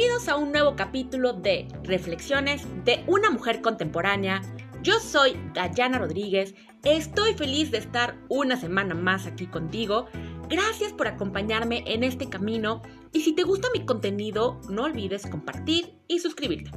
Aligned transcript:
Bienvenidos 0.00 0.28
a 0.30 0.36
un 0.36 0.50
nuevo 0.50 0.76
capítulo 0.76 1.34
de 1.34 1.68
Reflexiones 1.82 2.66
de 2.86 3.04
una 3.06 3.28
mujer 3.30 3.60
contemporánea. 3.60 4.40
Yo 4.82 4.98
soy 4.98 5.38
Dayana 5.52 5.98
Rodríguez, 5.98 6.54
estoy 6.84 7.34
feliz 7.34 7.70
de 7.70 7.76
estar 7.76 8.16
una 8.30 8.56
semana 8.56 8.94
más 8.94 9.26
aquí 9.26 9.46
contigo. 9.46 10.06
Gracias 10.48 10.94
por 10.94 11.06
acompañarme 11.06 11.84
en 11.86 12.02
este 12.02 12.30
camino 12.30 12.80
y 13.12 13.20
si 13.20 13.34
te 13.34 13.42
gusta 13.42 13.68
mi 13.74 13.84
contenido 13.84 14.58
no 14.70 14.84
olvides 14.84 15.26
compartir 15.26 15.98
y 16.08 16.20
suscribirte. 16.20 16.70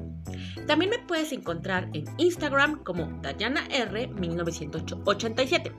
También 0.67 0.91
me 0.91 0.99
puedes 0.99 1.31
encontrar 1.31 1.89
en 1.93 2.05
Instagram 2.17 2.83
como 2.83 3.07
DayanaR1987. 3.21 5.71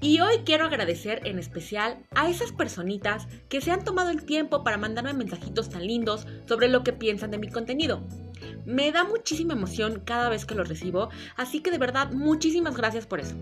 Y 0.00 0.20
hoy 0.20 0.38
quiero 0.44 0.66
agradecer 0.66 1.26
en 1.26 1.38
especial 1.38 1.98
a 2.14 2.30
esas 2.30 2.52
personitas 2.52 3.26
que 3.48 3.60
se 3.60 3.72
han 3.72 3.84
tomado 3.84 4.10
el 4.10 4.24
tiempo 4.24 4.64
para 4.64 4.78
mandarme 4.78 5.12
mensajitos 5.12 5.68
tan 5.68 5.86
lindos 5.86 6.26
sobre 6.46 6.68
lo 6.68 6.84
que 6.84 6.92
piensan 6.92 7.30
de 7.30 7.38
mi 7.38 7.50
contenido. 7.50 8.06
Me 8.64 8.92
da 8.92 9.04
muchísima 9.04 9.54
emoción 9.54 10.02
cada 10.04 10.28
vez 10.28 10.46
que 10.46 10.54
lo 10.54 10.64
recibo, 10.64 11.08
así 11.36 11.60
que 11.60 11.70
de 11.70 11.78
verdad 11.78 12.12
muchísimas 12.12 12.76
gracias 12.76 13.06
por 13.06 13.20
eso. 13.20 13.36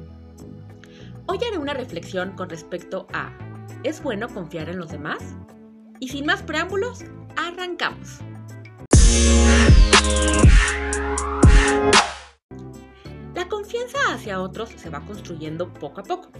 Hoy 1.27 1.38
haré 1.46 1.59
una 1.59 1.74
reflexión 1.74 2.33
con 2.33 2.48
respecto 2.48 3.07
a 3.12 3.37
¿es 3.83 4.02
bueno 4.02 4.29
confiar 4.29 4.69
en 4.69 4.79
los 4.79 4.91
demás? 4.91 5.35
Y 6.01 6.09
sin 6.09 6.27
más 6.27 6.43
preámbulos, 6.43 7.05
arrancamos. 7.37 8.21
La 13.34 13.48
confianza 13.48 13.98
hacia 14.12 14.40
otros 14.40 14.70
se 14.70 14.90
va 14.90 15.00
construyendo 15.00 15.72
poco 15.72 16.00
a 16.00 16.04
poco. 16.04 16.30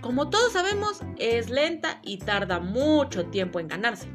Como 0.00 0.30
todos 0.30 0.52
sabemos, 0.52 1.00
es 1.18 1.48
lenta 1.48 2.00
y 2.02 2.18
tarda 2.18 2.58
mucho 2.58 3.26
tiempo 3.26 3.60
en 3.60 3.68
ganarse. 3.68 4.08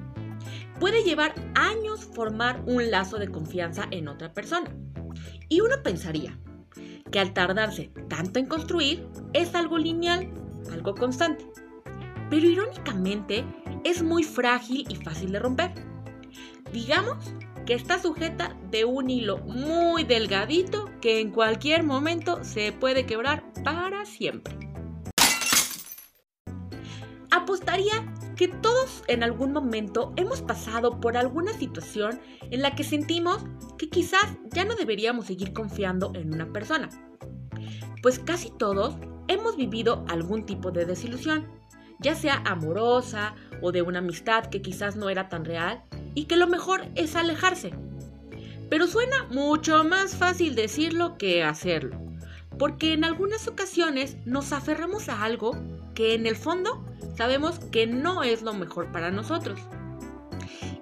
Puede 0.80 1.04
llevar 1.04 1.34
años 1.56 2.06
formar 2.06 2.62
un 2.66 2.92
lazo 2.92 3.18
de 3.18 3.30
confianza 3.30 3.88
en 3.92 4.08
otra 4.08 4.34
persona. 4.34 4.70
Y 5.50 5.62
uno 5.62 5.82
pensaría 5.84 6.38
que 7.12 7.20
al 7.20 7.34
tardarse 7.34 7.92
tanto 8.10 8.40
en 8.40 8.48
construir 8.48 9.08
es 9.34 9.56
algo 9.56 9.78
lineal, 9.78 10.30
algo 10.72 10.94
constante. 10.94 11.46
Pero 12.30 12.48
irónicamente 12.48 13.46
es 13.84 14.04
muy 14.04 14.24
frágil 14.24 14.86
y 14.90 14.96
fácil 14.96 15.32
de 15.32 15.40
romper. 15.40 15.72
Digamos 16.74 17.18
que 17.68 17.74
está 17.74 18.02
sujeta 18.02 18.56
de 18.72 18.86
un 18.86 19.10
hilo 19.10 19.40
muy 19.40 20.06
delgadito 20.06 20.90
que 21.02 21.20
en 21.20 21.32
cualquier 21.32 21.84
momento 21.84 22.42
se 22.46 22.72
puede 22.72 23.06
quebrar 23.06 23.44
para 23.66 24.06
siempre. 24.06 24.58
Apostaría 27.30 28.16
que 28.38 28.48
todos 28.48 29.04
en 29.08 29.22
algún 29.22 29.52
momento 29.52 30.14
hemos 30.16 30.42
pasado 30.42 31.02
por 31.02 31.18
alguna 31.18 31.52
situación 31.52 32.22
en 32.52 32.62
la 32.62 32.74
que 32.74 32.86
sentimos 32.86 33.44
que 33.78 33.90
quizás 33.90 34.38
ya 34.54 34.64
no 34.64 34.76
deberíamos 34.76 35.26
seguir 35.26 35.52
confiando 35.52 36.14
en 36.16 36.34
una 36.34 36.54
persona. 36.54 36.88
Pues 38.02 38.18
casi 38.18 38.50
todos 38.50 38.96
hemos 39.28 39.58
vivido 39.58 40.06
algún 40.08 40.46
tipo 40.46 40.72
de 40.72 40.86
desilusión, 40.86 41.52
ya 42.00 42.16
sea 42.16 42.42
amorosa 42.46 43.36
o 43.62 43.72
de 43.72 43.82
una 43.82 44.00
amistad 44.00 44.46
que 44.46 44.62
quizás 44.62 44.96
no 44.96 45.10
era 45.10 45.30
tan 45.30 45.46
real 45.46 45.84
y 46.16 46.26
que 46.26 46.38
lo 46.38 46.48
mejor 46.48 46.88
es 46.96 47.16
alejarse. 47.16 47.74
Pero 48.70 48.88
suena 48.88 49.24
mucho 49.30 49.84
más 49.84 50.16
fácil 50.16 50.56
decirlo 50.56 51.18
que 51.18 51.44
hacerlo, 51.44 52.00
porque 52.58 52.94
en 52.94 53.04
algunas 53.04 53.48
ocasiones 53.48 54.18
nos 54.26 54.52
aferramos 54.52 55.10
a 55.10 55.24
algo 55.24 55.56
que 55.94 56.14
en 56.14 56.26
el 56.26 56.36
fondo 56.36 56.84
sabemos 57.16 57.60
que 57.60 57.88
no 57.88 58.24
es 58.24 58.42
lo 58.42 58.54
mejor 58.54 58.92
para 58.92 59.12
nosotros. 59.12 59.60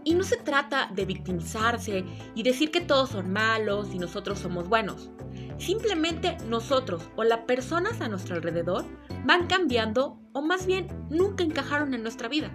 Y 0.04 0.14
no 0.14 0.24
se 0.24 0.38
trata 0.38 0.92
de 0.94 1.06
victimizarse 1.06 2.06
y 2.36 2.44
decir 2.44 2.72
que 2.72 2.82
todos 2.82 3.10
son 3.10 3.32
malos 3.32 3.90
y 3.94 3.98
nosotros 3.98 4.40
somos 4.40 4.70
buenos. 4.70 5.10
Simplemente 5.58 6.38
nosotros 6.48 7.02
o 7.16 7.24
las 7.24 7.40
personas 7.40 8.02
a 8.02 8.08
nuestro 8.08 8.36
alrededor 8.36 8.86
van 9.26 9.48
cambiando 9.48 10.20
o 10.34 10.42
más 10.42 10.68
bien 10.68 10.88
nunca 11.10 11.44
encajaron 11.44 11.94
en 11.94 12.04
nuestra 12.04 12.28
vida. 12.28 12.52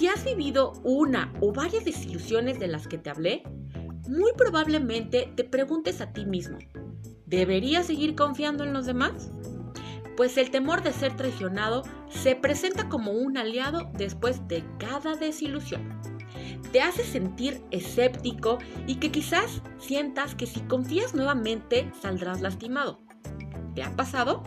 Si 0.00 0.08
has 0.08 0.24
vivido 0.24 0.72
una 0.82 1.30
o 1.42 1.52
varias 1.52 1.84
desilusiones 1.84 2.58
de 2.58 2.68
las 2.68 2.88
que 2.88 2.96
te 2.96 3.10
hablé, 3.10 3.42
muy 4.08 4.32
probablemente 4.34 5.30
te 5.36 5.44
preguntes 5.44 6.00
a 6.00 6.14
ti 6.14 6.24
mismo, 6.24 6.56
¿deberías 7.26 7.84
seguir 7.84 8.14
confiando 8.14 8.64
en 8.64 8.72
los 8.72 8.86
demás? 8.86 9.30
Pues 10.16 10.38
el 10.38 10.50
temor 10.50 10.82
de 10.82 10.94
ser 10.94 11.16
traicionado 11.18 11.82
se 12.08 12.34
presenta 12.34 12.88
como 12.88 13.12
un 13.12 13.36
aliado 13.36 13.90
después 13.92 14.48
de 14.48 14.64
cada 14.78 15.16
desilusión. 15.16 16.00
Te 16.72 16.80
hace 16.80 17.04
sentir 17.04 17.62
escéptico 17.70 18.56
y 18.86 18.94
que 18.94 19.12
quizás 19.12 19.60
sientas 19.76 20.34
que 20.34 20.46
si 20.46 20.60
confías 20.60 21.14
nuevamente 21.14 21.92
saldrás 22.00 22.40
lastimado. 22.40 23.02
¿Te 23.74 23.82
ha 23.82 23.94
pasado? 23.96 24.44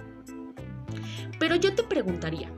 Pero 1.38 1.56
yo 1.58 1.76
te 1.76 1.84
preguntaría, 1.84 2.52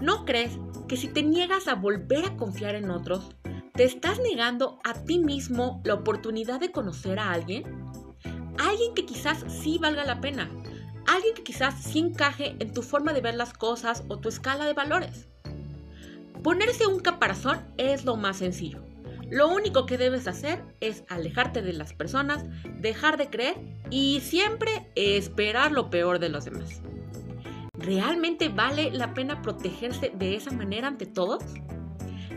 ¿no 0.00 0.24
crees 0.24 0.58
que 0.88 0.96
si 0.96 1.08
te 1.08 1.22
niegas 1.22 1.68
a 1.68 1.74
volver 1.74 2.24
a 2.24 2.36
confiar 2.36 2.74
en 2.74 2.90
otros, 2.90 3.34
te 3.74 3.84
estás 3.84 4.18
negando 4.18 4.78
a 4.84 4.94
ti 4.94 5.18
mismo 5.18 5.80
la 5.84 5.94
oportunidad 5.94 6.60
de 6.60 6.72
conocer 6.72 7.18
a 7.18 7.32
alguien? 7.32 7.64
Alguien 8.58 8.94
que 8.94 9.06
quizás 9.06 9.44
sí 9.48 9.78
valga 9.78 10.04
la 10.04 10.20
pena, 10.20 10.50
alguien 11.06 11.34
que 11.34 11.42
quizás 11.42 11.82
sí 11.82 11.98
encaje 11.98 12.56
en 12.58 12.72
tu 12.72 12.82
forma 12.82 13.12
de 13.12 13.20
ver 13.20 13.34
las 13.34 13.52
cosas 13.52 14.04
o 14.08 14.18
tu 14.18 14.28
escala 14.28 14.66
de 14.66 14.74
valores. 14.74 15.28
Ponerse 16.42 16.86
un 16.86 17.00
caparazón 17.00 17.60
es 17.76 18.04
lo 18.04 18.16
más 18.16 18.38
sencillo. 18.38 18.82
Lo 19.30 19.48
único 19.48 19.86
que 19.86 19.98
debes 19.98 20.26
hacer 20.26 20.64
es 20.80 21.04
alejarte 21.08 21.62
de 21.62 21.72
las 21.72 21.92
personas, 21.92 22.44
dejar 22.80 23.16
de 23.16 23.30
creer 23.30 23.56
y 23.90 24.20
siempre 24.20 24.90
esperar 24.96 25.70
lo 25.70 25.88
peor 25.88 26.18
de 26.18 26.30
los 26.30 26.46
demás. 26.46 26.82
¿Realmente 27.80 28.50
vale 28.50 28.90
la 28.90 29.14
pena 29.14 29.40
protegerse 29.40 30.12
de 30.14 30.36
esa 30.36 30.50
manera 30.50 30.88
ante 30.88 31.06
todos? 31.06 31.42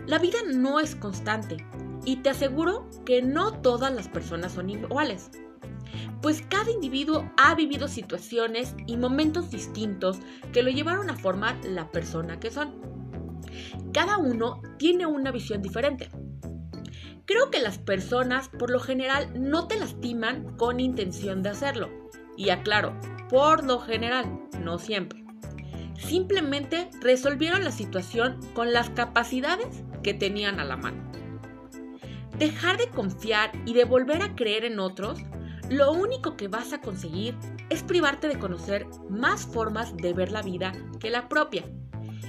La 0.08 0.18
vida 0.18 0.38
no 0.54 0.80
es 0.80 0.96
constante 0.96 1.58
y 2.06 2.18
te 2.18 2.30
aseguro 2.30 2.90
que 3.06 3.22
no 3.22 3.52
todas 3.59 3.94
las 3.94 4.08
personas 4.08 4.54
son 4.54 4.70
iguales. 4.70 5.31
Pues 6.22 6.42
cada 6.48 6.72
individuo 6.72 7.30
ha 7.36 7.56
vivido 7.56 7.90
situaciones 7.90 8.74
y 8.88 8.96
momentos 8.96 9.52
distintos 9.52 10.20
que 10.54 10.64
lo 10.64 10.72
llevaron 10.72 11.09
a 11.09 11.18
formar 11.18 11.58
la 11.66 11.92
persona 11.92 12.40
que 12.40 12.50
son. 12.50 12.81
Cada 13.92 14.18
uno 14.18 14.62
tiene 14.78 15.06
una 15.06 15.31
visión 15.31 15.62
diferente. 15.62 16.10
Creo 17.25 17.52
que 17.52 17.62
las 17.62 17.80
personas 17.80 18.48
por 18.48 18.70
lo 18.70 18.80
general 18.80 19.34
no 19.36 19.68
te 19.68 19.78
lastiman 19.78 20.56
con 20.56 20.80
intención 20.80 21.44
de 21.44 21.50
hacerlo. 21.50 21.90
Y 22.38 22.50
aclaro, 22.50 22.98
por 23.30 23.66
lo 23.66 23.80
general, 23.80 24.40
no 24.60 24.80
siempre 24.80 25.23
simplemente 25.98 26.90
resolvieron 27.02 27.64
la 27.64 27.72
situación 27.72 28.40
con 28.54 28.74
las 28.74 28.90
capacidades 28.90 29.84
que 30.04 30.14
tenían 30.14 30.59
a 30.59 30.66
la 30.66 30.78
mano. 30.78 31.02
Dejar 32.38 32.78
de 32.78 32.90
confiar 32.90 33.52
y 33.66 33.74
de 33.74 33.86
volver 33.86 34.22
a 34.22 34.36
creer 34.36 34.66
en 34.66 34.80
otros, 34.80 35.20
lo 35.70 35.92
único 35.92 36.36
que 36.36 36.48
vas 36.48 36.74
a 36.74 36.81
conseguir 36.81 37.36
es 37.70 37.84
privarte 37.84 38.28
de 38.28 38.40
conocer 38.40 38.86
más 39.09 39.46
formas 39.46 39.96
de 39.96 40.14
ver 40.14 40.31
la 40.31 40.42
vida 40.42 40.74
que 41.00 41.09
la 41.09 41.30
propia. 41.30 41.64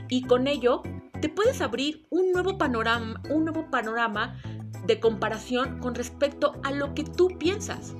Y 0.08 0.22
con 0.22 0.46
ello 0.46 0.82
te 1.20 1.28
puedes 1.28 1.60
abrir 1.60 2.06
un 2.10 2.32
nuevo 2.32 2.58
panorama, 2.58 3.20
un 3.30 3.44
nuevo 3.44 3.70
panorama 3.70 4.40
de 4.86 5.00
comparación 5.00 5.78
con 5.78 5.94
respecto 5.94 6.60
a 6.62 6.70
lo 6.70 6.94
que 6.94 7.04
tú 7.04 7.28
piensas. 7.38 7.94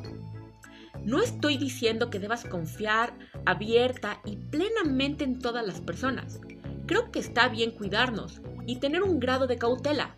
No 1.03 1.21
estoy 1.21 1.57
diciendo 1.57 2.11
que 2.11 2.19
debas 2.19 2.45
confiar 2.45 3.19
abierta 3.47 4.21
y 4.25 4.37
plenamente 4.37 5.25
en 5.25 5.39
todas 5.39 5.67
las 5.67 5.81
personas. 5.81 6.41
Creo 6.87 7.11
que 7.11 7.19
está 7.19 7.49
bien 7.49 7.71
cuidarnos 7.71 8.41
y 8.67 8.77
tener 8.77 9.03
un 9.03 9.21
grado 9.21 9.47
de 9.47 9.59
cautela. 9.59 10.17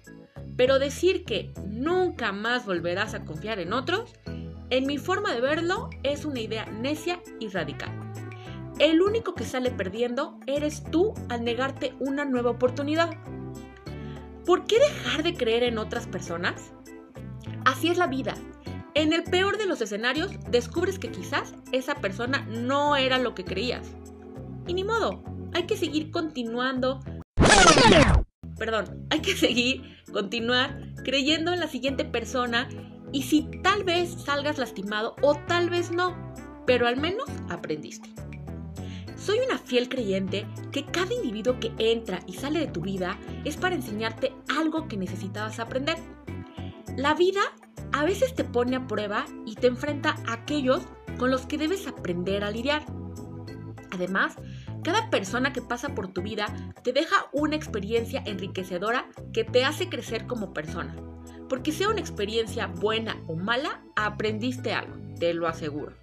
Pero 0.56 0.78
decir 0.78 1.25
que 1.25 1.52
nunca 1.67 2.32
más 2.32 2.64
volverás 2.64 3.14
a 3.14 3.25
confiar 3.25 3.58
en 3.58 3.73
otros, 3.73 4.14
en 4.70 4.87
mi 4.87 4.99
forma 4.99 5.32
de 5.34 5.40
verlo, 5.40 5.90
es 6.02 6.25
una 6.25 6.40
idea 6.40 6.67
necia 6.67 7.20
y 7.38 7.49
radical. 7.49 7.90
El 8.78 9.00
único 9.00 9.34
que 9.34 9.44
sale 9.44 9.70
perdiendo 9.70 10.38
eres 10.46 10.82
tú 10.90 11.14
al 11.29 11.44
negarte 11.44 11.94
una 12.00 12.25
nueva 12.25 12.50
oportunidad. 12.50 13.11
¿Por 14.44 14.64
qué 14.64 14.79
dejar 14.79 15.22
de 15.22 15.34
creer 15.34 15.62
en 15.62 15.79
otras 15.79 16.06
personas? 16.06 16.72
Así 17.64 17.88
es 17.88 17.99
la 17.99 18.06
vida 18.06 18.34
en 18.96 19.12
el 19.12 19.25
peor 19.25 19.58
de 19.58 19.66
los 19.66 19.82
escenarios, 19.82 20.31
descubres 20.50 20.98
que 20.98 21.10
quizás 21.10 21.54
esa 21.70 21.96
persona 21.96 22.46
no 22.48 22.96
era 22.96 23.19
lo 23.19 23.34
que 23.34 23.44
creías. 23.44 23.87
Y 24.66 24.72
ni 24.72 24.84
modo, 24.84 25.22
hay 25.52 25.66
que 25.66 25.76
seguir 25.76 26.10
continuando. 26.10 27.00
Perdón, 28.58 29.06
hay 29.10 29.20
que 29.20 29.37
seguir, 29.37 29.82
continuar 30.10 30.81
creyendo 31.04 31.52
en 31.52 31.60
la 31.60 31.69
siguiente 31.69 32.06
persona 32.06 32.70
y 33.12 33.25
si 33.25 33.43
tal 33.62 33.84
vez 33.84 34.16
salgas 34.25 34.56
lastimado 34.56 35.14
o 35.20 35.34
tal 35.46 35.69
vez 35.69 35.90
no, 35.90 36.16
pero 36.66 36.87
al 36.87 36.96
menos 36.96 37.28
aprendiste. 37.50 38.08
Soy 39.14 39.40
una 39.46 39.58
fiel 39.58 39.90
creyente 39.90 40.46
que 40.72 40.87
cada 40.87 41.12
individuo 41.12 41.60
que 41.60 41.70
entra 41.76 42.20
y 42.26 42.32
sale 42.32 42.60
de 42.60 42.69
tu 42.69 42.81
vida 42.81 43.19
es 43.44 43.58
para 43.58 43.75
enseñarte 43.75 44.32
algo 44.48 44.88
que 44.88 44.96
necesitabas 44.96 45.58
aprender 45.58 45.96
La 46.96 47.12
vida 47.14 47.43
a 47.92 48.04
veces 48.04 48.34
te 48.34 48.44
pone 48.44 48.76
a 48.76 48.86
prueba 48.86 49.26
y 49.44 49.54
te 49.54 49.66
enfrenta 49.66 50.16
a 50.26 50.34
aquellos 50.34 50.82
con 51.18 51.30
los 51.30 51.46
que 51.46 51.58
debes 51.58 51.86
aprender 51.86 52.44
a 52.44 52.50
lidiar. 52.50 52.84
Además, 53.90 54.36
cada 54.84 55.10
persona 55.10 55.52
que 55.52 55.62
pasa 55.62 55.94
por 55.94 56.08
tu 56.08 56.22
vida 56.22 56.46
te 56.82 56.92
deja 56.92 57.16
una 57.32 57.56
experiencia 57.56 58.22
enriquecedora 58.26 59.08
que 59.32 59.44
te 59.44 59.64
hace 59.64 59.88
crecer 59.88 60.26
como 60.26 60.52
persona. 60.52 60.94
Porque 61.48 61.72
sea 61.72 61.88
una 61.88 62.00
experiencia 62.00 62.66
buena 62.66 63.16
o 63.26 63.36
mala, 63.36 63.82
aprendiste 63.96 64.72
algo, 64.72 64.96
te 65.18 65.32
lo 65.32 65.46
aseguro. 65.46 65.96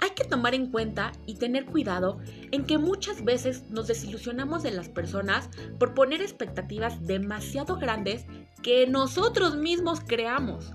Hay 0.00 0.10
que 0.10 0.24
tomar 0.24 0.54
en 0.54 0.70
cuenta 0.70 1.12
y 1.26 1.36
tener 1.36 1.66
cuidado 1.66 2.18
en 2.52 2.64
que 2.64 2.78
muchas 2.78 3.24
veces 3.24 3.70
nos 3.70 3.86
desilusionamos 3.86 4.62
de 4.62 4.70
las 4.70 4.88
personas 4.88 5.48
por 5.78 5.94
poner 5.94 6.20
expectativas 6.20 7.06
demasiado 7.06 7.76
grandes 7.76 8.26
que 8.62 8.86
nosotros 8.86 9.56
mismos 9.56 10.00
creamos, 10.06 10.72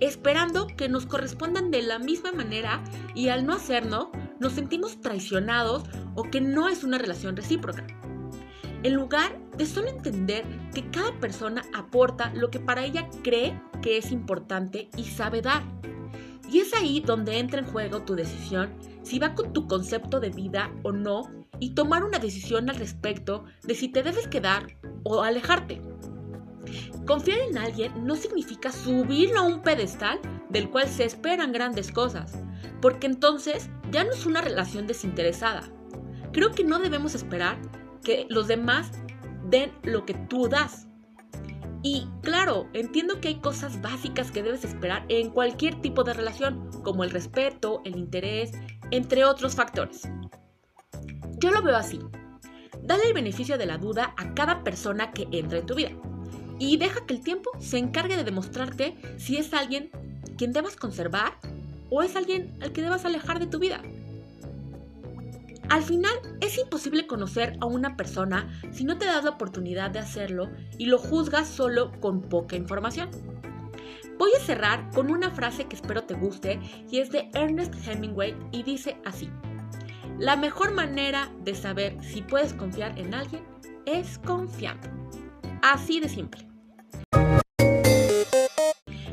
esperando 0.00 0.66
que 0.66 0.88
nos 0.88 1.06
correspondan 1.06 1.70
de 1.70 1.82
la 1.82 1.98
misma 1.98 2.32
manera 2.32 2.82
y 3.14 3.28
al 3.28 3.46
no 3.46 3.54
hacerlo, 3.54 4.10
nos 4.38 4.52
sentimos 4.52 5.00
traicionados 5.00 5.84
o 6.14 6.24
que 6.24 6.40
no 6.40 6.68
es 6.68 6.84
una 6.84 6.98
relación 6.98 7.36
recíproca. 7.36 7.86
En 8.82 8.94
lugar 8.94 9.38
de 9.56 9.64
solo 9.66 9.88
entender 9.88 10.44
que 10.74 10.90
cada 10.90 11.18
persona 11.20 11.62
aporta 11.72 12.32
lo 12.34 12.50
que 12.50 12.58
para 12.58 12.84
ella 12.84 13.08
cree 13.22 13.60
que 13.80 13.96
es 13.96 14.10
importante 14.10 14.90
y 14.96 15.04
sabe 15.04 15.40
dar. 15.40 15.62
Y 16.52 16.60
es 16.60 16.74
ahí 16.74 17.00
donde 17.00 17.38
entra 17.38 17.60
en 17.60 17.66
juego 17.66 18.02
tu 18.02 18.14
decisión 18.14 18.74
si 19.02 19.18
va 19.18 19.34
con 19.34 19.54
tu 19.54 19.66
concepto 19.66 20.20
de 20.20 20.28
vida 20.28 20.70
o 20.82 20.92
no 20.92 21.22
y 21.58 21.74
tomar 21.74 22.04
una 22.04 22.18
decisión 22.18 22.68
al 22.68 22.76
respecto 22.76 23.44
de 23.62 23.74
si 23.74 23.88
te 23.88 24.02
debes 24.02 24.28
quedar 24.28 24.66
o 25.02 25.22
alejarte. 25.22 25.80
Confiar 27.06 27.38
en 27.38 27.56
alguien 27.56 28.06
no 28.06 28.16
significa 28.16 28.70
subirlo 28.70 29.40
a 29.40 29.46
un 29.46 29.62
pedestal 29.62 30.20
del 30.50 30.68
cual 30.68 30.88
se 30.88 31.04
esperan 31.04 31.52
grandes 31.52 31.90
cosas, 31.90 32.34
porque 32.82 33.06
entonces 33.06 33.70
ya 33.90 34.04
no 34.04 34.12
es 34.12 34.26
una 34.26 34.42
relación 34.42 34.86
desinteresada. 34.86 35.62
Creo 36.32 36.50
que 36.50 36.64
no 36.64 36.78
debemos 36.78 37.14
esperar 37.14 37.58
que 38.04 38.26
los 38.28 38.46
demás 38.46 38.90
den 39.48 39.72
lo 39.84 40.04
que 40.04 40.14
tú 40.14 40.48
das. 40.48 40.86
Y 41.82 42.06
claro, 42.22 42.68
entiendo 42.74 43.20
que 43.20 43.28
hay 43.28 43.40
cosas 43.40 43.80
básicas 43.80 44.30
que 44.30 44.42
debes 44.42 44.64
esperar 44.64 45.04
en 45.08 45.30
cualquier 45.30 45.80
tipo 45.80 46.04
de 46.04 46.14
relación, 46.14 46.70
como 46.84 47.02
el 47.02 47.10
respeto, 47.10 47.82
el 47.84 47.96
interés, 47.96 48.52
entre 48.92 49.24
otros 49.24 49.56
factores. 49.56 50.08
Yo 51.38 51.50
lo 51.50 51.62
veo 51.62 51.76
así. 51.76 51.98
Dale 52.82 53.08
el 53.08 53.14
beneficio 53.14 53.58
de 53.58 53.66
la 53.66 53.78
duda 53.78 54.14
a 54.16 54.32
cada 54.34 54.62
persona 54.62 55.10
que 55.10 55.26
entra 55.32 55.58
en 55.58 55.66
tu 55.66 55.74
vida. 55.74 55.90
Y 56.58 56.76
deja 56.76 57.04
que 57.04 57.14
el 57.14 57.20
tiempo 57.20 57.50
se 57.58 57.78
encargue 57.78 58.16
de 58.16 58.24
demostrarte 58.24 58.96
si 59.16 59.36
es 59.36 59.52
alguien 59.52 59.90
quien 60.38 60.52
debas 60.52 60.76
conservar 60.76 61.38
o 61.90 62.02
es 62.02 62.14
alguien 62.14 62.56
al 62.62 62.72
que 62.72 62.82
debas 62.82 63.04
alejar 63.04 63.40
de 63.40 63.48
tu 63.48 63.58
vida. 63.58 63.82
Al 65.72 65.82
final, 65.82 66.12
es 66.42 66.58
imposible 66.58 67.06
conocer 67.06 67.56
a 67.62 67.64
una 67.64 67.96
persona 67.96 68.46
si 68.72 68.84
no 68.84 68.98
te 68.98 69.06
das 69.06 69.24
la 69.24 69.30
oportunidad 69.30 69.90
de 69.90 70.00
hacerlo 70.00 70.50
y 70.76 70.84
lo 70.84 70.98
juzgas 70.98 71.48
solo 71.48 71.98
con 71.98 72.20
poca 72.20 72.56
información. 72.56 73.08
Voy 74.18 74.30
a 74.38 74.44
cerrar 74.44 74.90
con 74.90 75.10
una 75.10 75.30
frase 75.30 75.64
que 75.64 75.76
espero 75.76 76.04
te 76.04 76.12
guste 76.12 76.60
y 76.90 76.98
es 76.98 77.10
de 77.10 77.30
Ernest 77.32 77.72
Hemingway 77.88 78.36
y 78.52 78.64
dice 78.64 78.98
así. 79.06 79.30
La 80.18 80.36
mejor 80.36 80.74
manera 80.74 81.32
de 81.42 81.54
saber 81.54 81.96
si 82.04 82.20
puedes 82.20 82.52
confiar 82.52 82.98
en 82.98 83.14
alguien 83.14 83.42
es 83.86 84.18
confiando. 84.18 84.90
Así 85.62 86.00
de 86.00 86.10
simple. 86.10 86.46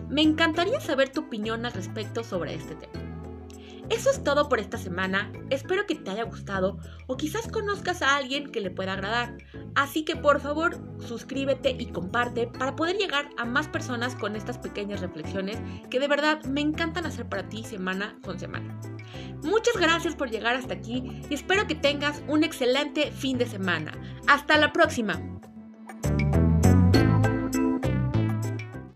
Me 0.10 0.24
encantaría 0.24 0.82
saber 0.82 1.08
tu 1.08 1.22
opinión 1.22 1.66
al 1.66 1.72
respecto 1.72 2.22
sobre 2.26 2.54
este 2.54 2.76
tema. 2.76 3.09
Eso 3.90 4.12
es 4.12 4.24
todo 4.24 4.50
por 4.50 4.60
esta 4.60 4.78
semana, 4.78 5.32
espero 5.50 5.88
que 5.88 5.96
te 5.96 6.12
haya 6.12 6.24
gustado 6.24 6.78
o 7.08 7.18
quizás 7.18 7.48
conozcas 7.48 8.02
a 8.02 8.16
alguien 8.16 8.52
que 8.52 8.62
le 8.62 8.70
pueda 8.70 8.94
agradar. 8.94 9.36
Así 9.76 10.06
que 10.06 10.16
por 10.16 10.40
favor 10.40 10.78
suscríbete 11.00 11.72
y 11.72 11.88
comparte 11.88 12.48
para 12.48 12.76
poder 12.76 12.98
llegar 12.98 13.30
a 13.38 13.46
más 13.46 13.68
personas 13.68 14.16
con 14.16 14.36
estas 14.36 14.60
pequeñas 14.60 15.02
reflexiones 15.02 15.58
que 15.90 16.00
de 16.00 16.08
verdad 16.08 16.44
me 16.46 16.62
encantan 16.62 17.08
hacer 17.08 17.28
para 17.28 17.50
ti 17.50 17.64
semana 17.64 18.18
con 18.24 18.40
semana. 18.40 18.80
Muchas 19.44 19.76
gracias 19.78 20.16
por 20.16 20.30
llegar 20.30 20.56
hasta 20.56 20.76
aquí 20.76 21.24
y 21.30 21.34
espero 21.34 21.66
que 21.66 21.76
tengas 21.76 22.22
un 22.28 22.44
excelente 22.44 23.12
fin 23.12 23.38
de 23.38 23.48
semana. 23.48 23.94
Hasta 24.28 24.58
la 24.58 24.72
próxima. 24.72 25.39